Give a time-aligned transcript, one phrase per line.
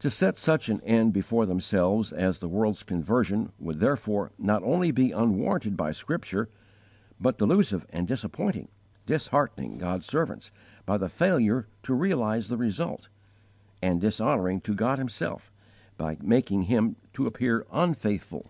[0.00, 4.90] To set such an end before themselves as the world's conversion would therefore not only
[4.90, 6.48] be unwarranted by Scripture,
[7.20, 8.66] but delusive and disappointing,
[9.06, 10.50] disheartening God's servants
[10.84, 13.10] by the failure to realize the result,
[13.80, 15.52] and dishonoring to God Himself
[15.96, 18.46] by making Him to appear unfaithful.